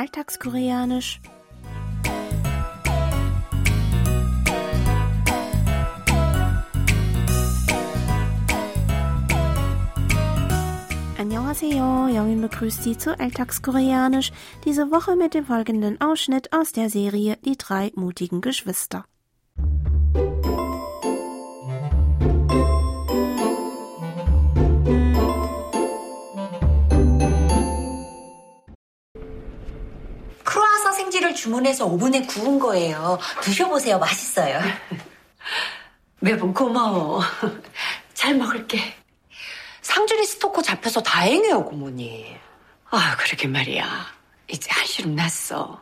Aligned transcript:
Alltagskoreanisch. 0.00 1.20
Annyeonghaseyo, 11.18 12.08
Jongin 12.08 12.40
begrüßt 12.40 12.82
Sie 12.82 12.96
zu 12.96 13.20
Alltagskoreanisch, 13.20 14.32
diese 14.64 14.90
Woche 14.90 15.16
mit 15.16 15.34
dem 15.34 15.44
folgenden 15.44 16.00
Ausschnitt 16.00 16.50
aus 16.54 16.72
der 16.72 16.88
Serie 16.88 17.36
Die 17.44 17.58
drei 17.58 17.92
mutigen 17.94 18.40
Geschwister. 18.40 19.04
크루아상 30.90 30.94
생지를 30.94 31.34
주문해서 31.34 31.86
오븐에 31.86 32.22
구운 32.22 32.58
거예요. 32.58 33.18
드셔보세요. 33.42 33.98
맛있어요. 33.98 34.60
매번 36.20 36.52
고마워. 36.52 37.22
잘 38.14 38.34
먹을게. 38.34 38.94
상준이 39.82 40.24
스토커 40.26 40.62
잡혀서 40.62 41.02
다행이에요, 41.02 41.64
고모님. 41.64 42.36
아, 42.90 43.16
그러게 43.16 43.48
말이야. 43.48 44.06
이제 44.48 44.68
한시름 44.70 45.14
났어. 45.14 45.80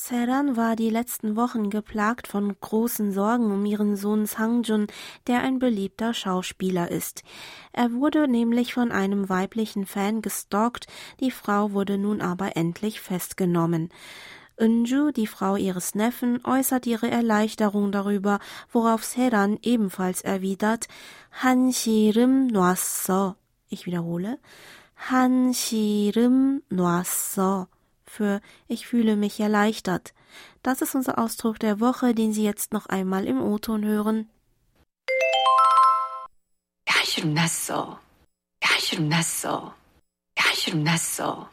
Seran 0.00 0.56
war 0.56 0.76
die 0.76 0.90
letzten 0.90 1.34
Wochen 1.34 1.70
geplagt 1.70 2.28
von 2.28 2.54
großen 2.60 3.10
Sorgen 3.10 3.50
um 3.50 3.66
ihren 3.66 3.96
Sohn 3.96 4.26
Sangjun, 4.26 4.86
der 5.26 5.40
ein 5.40 5.58
beliebter 5.58 6.14
Schauspieler 6.14 6.88
ist. 6.88 7.24
Er 7.72 7.90
wurde 7.90 8.28
nämlich 8.28 8.74
von 8.74 8.92
einem 8.92 9.28
weiblichen 9.28 9.86
Fan 9.86 10.22
gestalkt, 10.22 10.86
die 11.18 11.32
Frau 11.32 11.72
wurde 11.72 11.98
nun 11.98 12.20
aber 12.20 12.56
endlich 12.56 13.00
festgenommen. 13.00 13.88
Unju, 14.56 15.10
die 15.10 15.26
Frau 15.26 15.56
ihres 15.56 15.96
Neffen, 15.96 16.44
äußert 16.44 16.86
ihre 16.86 17.10
Erleichterung 17.10 17.90
darüber, 17.90 18.38
worauf 18.70 19.02
Seran 19.02 19.58
ebenfalls 19.62 20.22
erwidert, 20.22 20.86
Han 21.42 21.72
Shirim 21.72 22.46
Noasso. 22.46 23.34
Ich 23.68 23.84
wiederhole, 23.84 24.38
Han 25.10 25.52
Shirim 25.52 26.62
Noasso 26.70 27.66
für 28.07 28.41
Ich 28.67 28.87
fühle 28.87 29.15
mich 29.15 29.39
erleichtert. 29.39 30.13
Das 30.61 30.81
ist 30.81 30.95
unser 30.95 31.19
Ausdruck 31.19 31.59
der 31.59 31.79
Woche, 31.79 32.13
den 32.13 32.33
Sie 32.33 32.43
jetzt 32.43 32.73
noch 32.73 32.85
einmal 32.87 33.25
im 33.25 33.41
O-Ton 33.41 33.83
hören. 33.85 34.29
한시름 37.13 37.33
났어. 37.33 37.99
한시름 38.61 39.09
났어. 39.09 39.73
한시름 40.35 40.83
났어. 40.83 41.49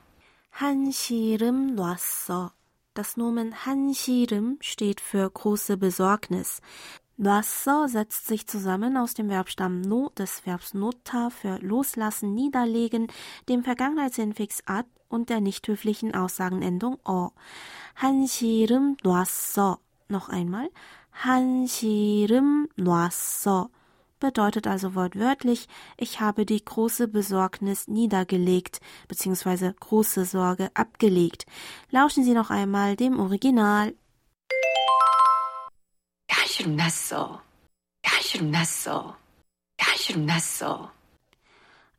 한시름 0.50 1.74
놨어. 1.74 2.52
Das 2.94 3.16
Nomen 3.16 3.52
한시름 3.64 4.58
steht 4.60 5.00
für 5.00 5.30
große 5.30 5.76
Besorgnis. 5.76 6.60
Wasser 7.16 7.88
setzt 7.88 8.26
sich 8.26 8.46
zusammen 8.46 8.96
aus 8.96 9.12
dem 9.12 9.28
Verbstamm 9.28 9.82
no 9.82 10.10
des 10.16 10.46
Verbs 10.46 10.72
nota 10.72 11.28
für 11.28 11.58
loslassen, 11.58 12.34
niederlegen, 12.34 13.08
dem 13.48 13.62
Vergangenheitsinfix 13.62 14.62
ad 14.64 14.88
und 15.08 15.28
der 15.28 15.40
nicht 15.40 15.68
höflichen 15.68 16.14
Aussagenendung 16.14 16.98
o. 17.04 17.30
한시름 17.94 18.96
놨어. 19.02 19.78
Noch 20.08 20.30
einmal. 20.30 20.70
한시름 21.10 22.68
놨어 22.76 23.68
bedeutet 24.20 24.66
also 24.66 24.94
wortwörtlich, 24.94 25.66
ich 25.96 26.20
habe 26.20 26.46
die 26.46 26.64
große 26.64 27.08
Besorgnis 27.08 27.88
niedergelegt 27.88 28.80
bzw. 29.08 29.72
große 29.80 30.26
Sorge 30.26 30.70
abgelegt. 30.74 31.46
Lauschen 31.90 32.22
Sie 32.22 32.34
noch 32.34 32.50
einmal 32.50 32.96
dem 32.96 33.18
Original. 33.18 33.94
한시름 36.54 36.76
났어. 36.76 37.42
한시름 38.02 38.50
났어. 38.50 39.16
한시름 39.78 40.26
났어. 40.26 40.90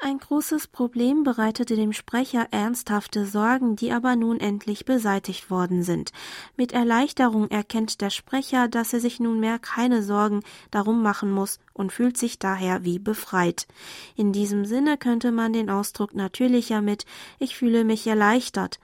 Ein 0.03 0.17
großes 0.17 0.67
Problem 0.67 1.23
bereitete 1.23 1.75
dem 1.75 1.93
Sprecher 1.93 2.47
ernsthafte 2.49 3.27
Sorgen, 3.27 3.75
die 3.75 3.91
aber 3.91 4.15
nun 4.15 4.39
endlich 4.39 4.83
beseitigt 4.83 5.51
worden 5.51 5.83
sind. 5.83 6.11
Mit 6.57 6.71
Erleichterung 6.71 7.51
erkennt 7.51 8.01
der 8.01 8.09
Sprecher, 8.09 8.67
dass 8.67 8.93
er 8.93 8.99
sich 8.99 9.19
nunmehr 9.19 9.59
keine 9.59 10.01
Sorgen 10.01 10.41
darum 10.71 11.03
machen 11.03 11.29
muss 11.29 11.59
und 11.73 11.91
fühlt 11.91 12.17
sich 12.17 12.39
daher 12.39 12.83
wie 12.83 12.97
befreit. 12.97 13.67
In 14.15 14.33
diesem 14.33 14.65
Sinne 14.65 14.97
könnte 14.97 15.31
man 15.31 15.53
den 15.53 15.69
Ausdruck 15.69 16.15
natürlicher 16.15 16.81
mit 16.81 17.05
Ich 17.37 17.55
fühle 17.55 17.83
mich 17.83 18.07
erleichtert 18.07 18.79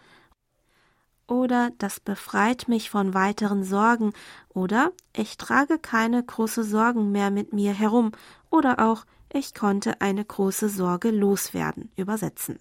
oder 1.28 1.72
das 1.78 2.00
befreit 2.00 2.68
mich 2.68 2.90
von 2.90 3.13
weiteren 3.13 3.63
Sorgen 3.63 4.13
oder 4.50 4.91
ich 5.16 5.38
trage 5.38 5.78
keine 5.78 6.24
große 6.24 6.63
Sorgen 6.63 7.12
mehr 7.12 7.31
mit 7.31 7.53
mir 7.53 7.74
herum 7.74 8.12
oder 8.50 8.80
auch 8.80 9.06
ich 9.34 9.53
konnte 9.53 10.00
eine 10.00 10.24
große 10.24 10.69
Sorge 10.69 11.12
loswerden. 11.12 11.91
Übersetzen. 11.97 12.59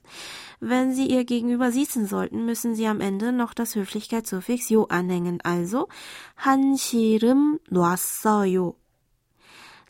Wenn 0.59 0.93
Sie 0.93 1.07
Ihr 1.07 1.25
Gegenüber 1.25 1.71
siezen 1.71 2.07
sollten, 2.07 2.45
müssen 2.45 2.75
Sie 2.75 2.89
am 2.89 3.01
Ende 3.01 3.33
noch 3.33 3.55
das 3.55 3.77
Höflichkeitssuffix 3.77 4.69
yo 4.69 4.85
anhängen. 4.85 5.41
Also 5.43 5.89
한시름 6.37 7.61
놨어요. 7.71 8.75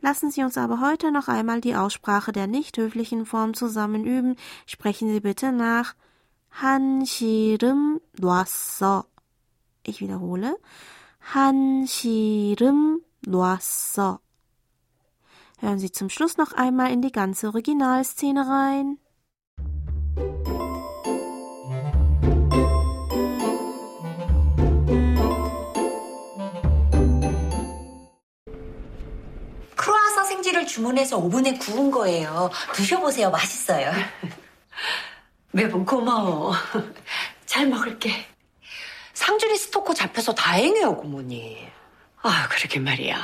Lassen 0.03 0.31
Sie 0.31 0.45
uns 0.45 0.59
aber 0.59 0.81
heute 0.81 1.11
noch 1.11 1.29
einmal 1.29 1.63
die 1.63 1.75
Aussprache 1.75 2.31
der 2.31 2.47
nicht 2.47 2.77
höflichen 2.77 3.25
Form 3.25 3.55
zusammen 3.55 4.05
üben. 4.05 4.37
Sprechen 4.67 5.09
Sie 5.09 5.21
bitte 5.21 5.53
nach 5.53 5.95
한시름 6.52 8.00
놨어. 8.20 9.06
Ich 9.88 10.00
wiederhole. 10.02 10.58
한시름 11.20 13.02
놨어. 13.26 14.20
Hören 15.60 15.80
Sie 15.80 15.92
zum 15.92 16.10
Schluss 16.10 16.38
noch 16.38 16.54
einmal 16.54 16.92
in 16.92 17.02
die 17.02 17.12
ganze 17.12 17.48
Originalszene 17.48 18.48
rein. 18.48 18.98
크루아상 29.76 30.26
생지를 30.26 30.68
주문해서 30.68 31.18
오븐에 31.18 31.58
구운 31.58 31.92
거예요. 31.92 32.50
드셔보세요. 32.74 33.32
맛있어요. 33.32 33.92
매번 35.53 35.85
고마워. 35.85 36.53
잘 37.47 37.67
먹을게. 37.69 38.27
상준이 39.15 39.57
스토커 39.57 39.95
잡혀서 39.95 40.35
다행이에요, 40.35 40.97
고모님. 40.97 41.57
아, 42.23 42.49
그러게 42.49 42.79
말이야. 42.79 43.17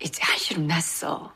이제 0.00 0.20
한시름 0.22 0.66
났어. 0.66 1.32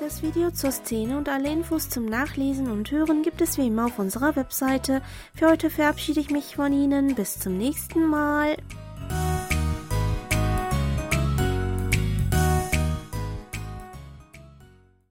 Das 0.00 0.22
Video 0.22 0.50
zur 0.50 0.70
Szene 0.70 1.16
und 1.16 1.28
alle 1.28 1.50
Infos 1.50 1.88
zum 1.88 2.04
Nachlesen 2.04 2.70
und 2.70 2.90
Hören 2.90 3.22
gibt 3.22 3.40
es 3.40 3.58
wie 3.58 3.66
immer 3.66 3.86
auf 3.86 3.98
unserer 3.98 4.36
Webseite. 4.36 5.02
Für 5.34 5.48
heute 5.48 5.70
verabschiede 5.70 6.20
ich 6.20 6.30
mich 6.30 6.56
von 6.56 6.72
Ihnen. 6.72 7.14
Bis 7.14 7.40
zum 7.40 7.56
nächsten 7.58 8.06
Mal. 8.06 8.56